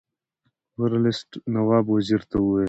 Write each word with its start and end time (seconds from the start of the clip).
ورلسټ 0.79 1.29
نواب 1.53 1.85
وزیر 1.93 2.21
ته 2.29 2.35
وویل. 2.39 2.59